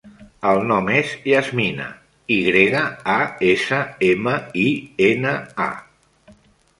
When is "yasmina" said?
1.31-1.85